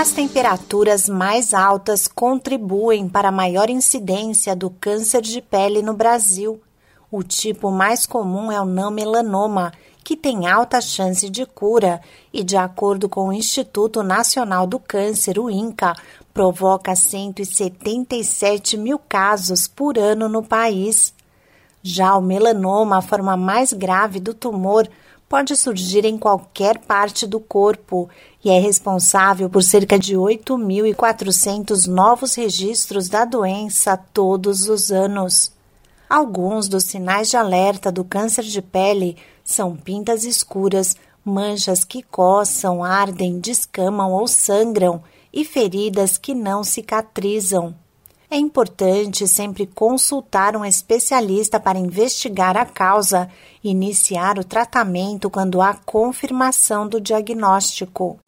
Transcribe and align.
As 0.00 0.12
temperaturas 0.12 1.10
mais 1.10 1.52
altas 1.52 2.08
contribuem 2.08 3.06
para 3.06 3.28
a 3.28 3.32
maior 3.32 3.68
incidência 3.68 4.56
do 4.56 4.70
câncer 4.70 5.20
de 5.20 5.42
pele 5.42 5.82
no 5.82 5.92
Brasil. 5.92 6.58
O 7.12 7.22
tipo 7.22 7.70
mais 7.70 8.06
comum 8.06 8.50
é 8.50 8.58
o 8.58 8.64
não 8.64 8.90
melanoma, 8.90 9.74
que 10.02 10.16
tem 10.16 10.48
alta 10.48 10.80
chance 10.80 11.28
de 11.28 11.44
cura 11.44 12.00
e, 12.32 12.42
de 12.42 12.56
acordo 12.56 13.10
com 13.10 13.28
o 13.28 13.32
Instituto 13.32 14.02
Nacional 14.02 14.66
do 14.66 14.78
Câncer, 14.78 15.38
o 15.38 15.50
INCA, 15.50 15.94
provoca 16.32 16.96
177 16.96 18.78
mil 18.78 18.98
casos 18.98 19.68
por 19.68 19.98
ano 19.98 20.30
no 20.30 20.42
país. 20.42 21.12
Já 21.82 22.16
o 22.16 22.20
melanoma, 22.20 22.98
a 22.98 23.02
forma 23.02 23.36
mais 23.36 23.72
grave 23.72 24.20
do 24.20 24.34
tumor, 24.34 24.88
pode 25.28 25.56
surgir 25.56 26.04
em 26.04 26.18
qualquer 26.18 26.78
parte 26.78 27.26
do 27.26 27.38
corpo 27.38 28.10
e 28.44 28.50
é 28.50 28.58
responsável 28.58 29.48
por 29.48 29.62
cerca 29.62 29.98
de 29.98 30.16
8.400 30.16 31.86
novos 31.86 32.34
registros 32.34 33.08
da 33.08 33.24
doença 33.24 33.96
todos 33.96 34.68
os 34.68 34.90
anos. 34.90 35.52
Alguns 36.08 36.66
dos 36.66 36.82
sinais 36.82 37.30
de 37.30 37.36
alerta 37.36 37.92
do 37.92 38.02
câncer 38.02 38.42
de 38.42 38.60
pele 38.60 39.16
são 39.44 39.76
pintas 39.76 40.24
escuras, 40.24 40.96
manchas 41.24 41.84
que 41.84 42.02
coçam, 42.02 42.82
ardem, 42.82 43.38
descamam 43.38 44.12
ou 44.12 44.26
sangram 44.26 45.00
e 45.32 45.44
feridas 45.44 46.18
que 46.18 46.34
não 46.34 46.64
cicatrizam. 46.64 47.74
É 48.32 48.36
importante 48.36 49.26
sempre 49.26 49.66
consultar 49.66 50.56
um 50.56 50.64
especialista 50.64 51.58
para 51.58 51.80
investigar 51.80 52.56
a 52.56 52.64
causa 52.64 53.28
e 53.62 53.70
iniciar 53.70 54.38
o 54.38 54.44
tratamento 54.44 55.28
quando 55.28 55.60
há 55.60 55.74
confirmação 55.74 56.86
do 56.86 57.00
diagnóstico. 57.00 58.20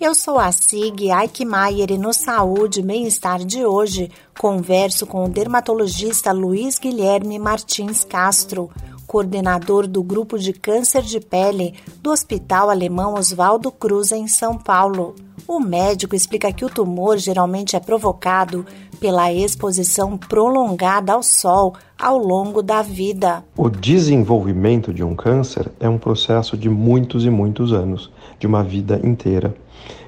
Eu 0.00 0.14
sou 0.14 0.38
a 0.38 0.52
Sig 0.52 1.10
Eichmeier 1.10 1.90
e 1.90 1.98
no 1.98 2.12
Saúde 2.12 2.78
e 2.78 2.84
Bem-Estar 2.84 3.44
de 3.44 3.64
hoje 3.64 4.08
converso 4.38 5.04
com 5.04 5.24
o 5.24 5.28
dermatologista 5.28 6.30
Luiz 6.30 6.78
Guilherme 6.78 7.40
Martins 7.40 8.04
Castro, 8.04 8.70
coordenador 9.04 9.88
do 9.88 10.00
grupo 10.00 10.38
de 10.38 10.52
câncer 10.52 11.02
de 11.02 11.18
pele 11.18 11.74
do 12.00 12.12
Hospital 12.12 12.70
Alemão 12.70 13.14
Oswaldo 13.14 13.72
Cruz, 13.72 14.12
em 14.12 14.28
São 14.28 14.56
Paulo. 14.56 15.16
O 15.46 15.58
médico 15.58 16.14
explica 16.14 16.52
que 16.52 16.64
o 16.64 16.70
tumor 16.70 17.18
geralmente 17.18 17.74
é 17.74 17.80
provocado 17.80 18.64
pela 19.00 19.32
exposição 19.32 20.16
prolongada 20.16 21.12
ao 21.12 21.22
sol 21.22 21.74
ao 21.98 22.16
longo 22.16 22.62
da 22.62 22.82
vida. 22.82 23.44
O 23.56 23.68
desenvolvimento 23.68 24.92
de 24.94 25.02
um 25.02 25.16
câncer 25.16 25.70
é 25.80 25.88
um 25.88 25.98
processo 25.98 26.56
de 26.56 26.68
muitos 26.68 27.24
e 27.24 27.30
muitos 27.30 27.72
anos, 27.72 28.10
de 28.38 28.46
uma 28.46 28.62
vida 28.62 29.00
inteira. 29.02 29.54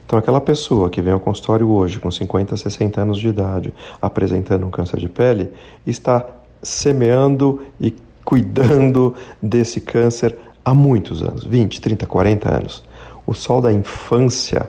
Então, 0.06 0.18
aquela 0.18 0.40
pessoa 0.40 0.88
que 0.88 1.02
vem 1.02 1.12
ao 1.12 1.20
consultório 1.20 1.68
hoje 1.68 1.98
com 1.98 2.10
50, 2.10 2.56
60 2.56 3.00
anos 3.00 3.18
de 3.18 3.28
idade 3.28 3.74
apresentando 4.00 4.66
um 4.66 4.70
câncer 4.70 5.00
de 5.00 5.08
pele 5.08 5.50
está 5.84 6.24
semeando 6.62 7.62
e 7.80 7.94
cuidando 8.24 9.14
desse 9.42 9.80
câncer 9.80 10.38
há 10.64 10.72
muitos 10.72 11.22
anos 11.22 11.44
20, 11.44 11.80
30, 11.80 12.06
40 12.06 12.54
anos. 12.54 12.84
O 13.26 13.34
sol 13.34 13.60
da 13.60 13.72
infância 13.72 14.68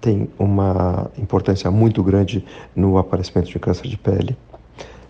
tem 0.00 0.28
uma 0.38 1.10
importância 1.18 1.70
muito 1.70 2.02
grande 2.02 2.44
no 2.74 2.98
aparecimento 2.98 3.48
de 3.48 3.58
câncer 3.58 3.88
de 3.88 3.96
pele. 3.96 4.36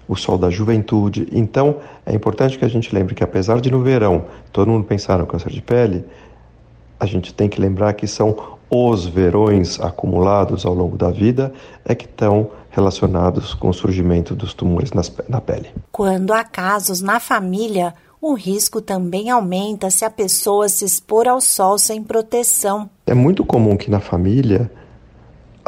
O 0.09 0.17
sol 0.17 0.39
da 0.39 0.49
juventude. 0.49 1.29
Então, 1.33 1.77
é 2.07 2.15
importante 2.15 2.59
que 2.59 2.65
a 2.65 2.69
gente 2.69 2.95
lembre 2.95 3.15
que, 3.15 3.23
apesar 3.23 3.61
de 3.61 3.71
no 3.71 3.83
verão 3.83 4.25
todo 4.53 4.71
mundo 4.71 4.85
pensar 4.85 5.19
no 5.19 5.27
câncer 5.27 5.51
de 5.51 5.61
pele, 5.61 6.05
a 6.99 7.07
gente 7.07 7.33
tem 7.33 7.49
que 7.49 7.61
lembrar 7.61 7.93
que 7.93 8.07
são 8.07 8.57
os 8.71 9.07
verões 9.07 9.81
acumulados 9.81 10.67
ao 10.67 10.75
longo 10.75 10.97
da 10.97 11.11
vida 11.11 11.53
é 11.85 11.95
que 11.95 12.05
estão 12.05 12.51
relacionados 12.71 13.55
com 13.55 13.69
o 13.69 13.75
surgimento 13.75 14.35
dos 14.35 14.53
tumores 14.53 14.93
nas, 14.93 15.13
na 15.29 15.41
pele. 15.41 15.71
Quando 15.91 16.33
há 16.33 16.45
casos 16.45 17.01
na 17.01 17.19
família, 17.19 17.95
o 18.21 18.35
risco 18.35 18.81
também 18.81 19.31
aumenta 19.31 19.91
se 19.91 20.05
a 20.05 20.11
pessoa 20.11 20.69
se 20.69 20.85
expor 20.85 21.27
ao 21.27 21.41
sol 21.41 21.79
sem 21.79 22.03
proteção. 22.03 22.91
É 23.07 23.15
muito 23.15 23.45
comum 23.45 23.77
que 23.77 23.91
na 23.91 24.01
família 24.01 24.71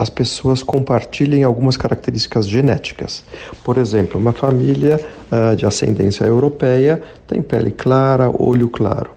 as 0.01 0.09
pessoas 0.09 0.63
compartilhem 0.63 1.45
algumas 1.45 1.77
características 1.77 2.49
genéticas. 2.49 3.23
Por 3.63 3.77
exemplo, 3.77 4.19
uma 4.19 4.33
família 4.33 4.99
uh, 5.31 5.55
de 5.55 5.67
ascendência 5.67 6.25
europeia 6.25 7.03
tem 7.27 7.43
pele 7.43 7.71
clara, 7.71 8.33
olho 8.35 8.71
claro. 8.71 9.11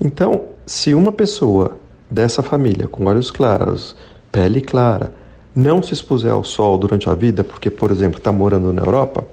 Então, 0.00 0.46
se 0.66 0.92
uma 0.92 1.12
pessoa 1.12 1.76
dessa 2.10 2.42
família 2.42 2.88
com 2.88 3.04
olhos 3.04 3.30
claros, 3.30 3.94
pele 4.32 4.60
clara, 4.60 5.14
não 5.54 5.80
se 5.80 5.92
expuser 5.92 6.32
ao 6.32 6.42
sol 6.42 6.76
durante 6.76 7.08
a 7.08 7.14
vida, 7.14 7.44
porque, 7.44 7.70
por 7.70 7.92
exemplo, 7.92 8.18
está 8.18 8.32
morando 8.32 8.72
na 8.72 8.82
Europa, 8.82 9.24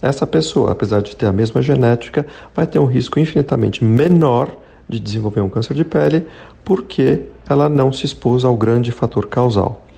essa 0.00 0.28
pessoa, 0.28 0.70
apesar 0.70 1.02
de 1.02 1.16
ter 1.16 1.26
a 1.26 1.32
mesma 1.32 1.60
genética, 1.60 2.24
vai 2.54 2.68
ter 2.68 2.78
um 2.78 2.86
risco 2.86 3.18
infinitamente 3.18 3.82
menor 3.82 4.48
de 4.88 5.00
desenvolver 5.00 5.40
um 5.40 5.48
câncer 5.48 5.74
de 5.74 5.84
pele, 5.84 6.24
porque 6.64 7.22
ela 7.48 7.68
não 7.68 7.92
se 7.92 8.06
expôs 8.06 8.44
ao 8.44 8.56
grande 8.56 8.92
fator 8.92 9.26
causal. 9.26 9.89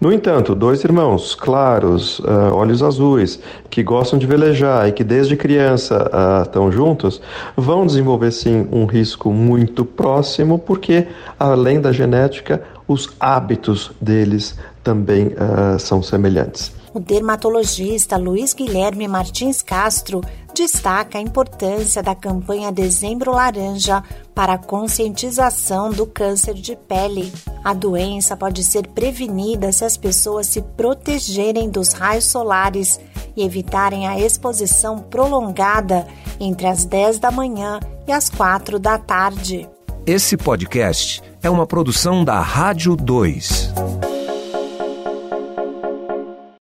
No 0.00 0.12
entanto, 0.12 0.54
dois 0.54 0.84
irmãos 0.84 1.34
claros, 1.34 2.18
uh, 2.20 2.52
olhos 2.52 2.82
azuis, 2.82 3.38
que 3.70 3.82
gostam 3.82 4.18
de 4.18 4.26
velejar 4.26 4.88
e 4.88 4.92
que 4.92 5.02
desde 5.02 5.36
criança 5.36 6.10
uh, 6.12 6.42
estão 6.42 6.70
juntos, 6.70 7.20
vão 7.56 7.86
desenvolver 7.86 8.30
sim 8.30 8.66
um 8.70 8.84
risco 8.84 9.32
muito 9.32 9.84
próximo, 9.84 10.58
porque 10.58 11.06
além 11.38 11.80
da 11.80 11.92
genética, 11.92 12.62
os 12.86 13.10
hábitos 13.18 13.92
deles 14.00 14.56
também 14.82 15.28
uh, 15.28 15.78
são 15.78 16.02
semelhantes. 16.02 16.72
O 16.92 17.00
dermatologista 17.00 18.16
Luiz 18.16 18.54
Guilherme 18.54 19.08
Martins 19.08 19.60
Castro 19.62 20.20
destaca 20.54 21.18
a 21.18 21.20
importância 21.20 22.02
da 22.02 22.14
campanha 22.14 22.70
Dezembro 22.70 23.32
Laranja 23.32 24.02
para 24.34 24.54
a 24.54 24.58
conscientização 24.58 25.90
do 25.90 26.06
câncer 26.06 26.54
de 26.54 26.76
pele. 26.76 27.32
A 27.62 27.74
doença 27.74 28.36
pode 28.36 28.62
ser 28.62 28.86
prevenida 28.88 29.72
se 29.72 29.84
as 29.84 29.96
pessoas 29.96 30.46
se 30.46 30.62
protegerem 30.62 31.68
dos 31.68 31.92
raios 31.92 32.24
solares 32.24 33.00
e 33.36 33.44
evitarem 33.44 34.06
a 34.06 34.18
exposição 34.18 34.98
prolongada 34.98 36.06
entre 36.38 36.68
as 36.68 36.84
10 36.84 37.18
da 37.18 37.30
manhã 37.30 37.80
e 38.06 38.12
as 38.12 38.30
4 38.30 38.78
da 38.78 38.96
tarde. 38.96 39.68
Esse 40.06 40.36
podcast 40.36 41.20
é 41.42 41.50
uma 41.50 41.66
produção 41.66 42.24
da 42.24 42.40
Rádio 42.40 42.94
2. 42.94 44.03